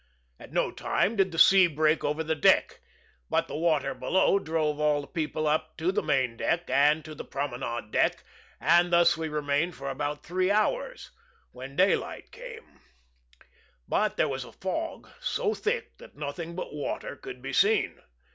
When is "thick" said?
15.53-15.95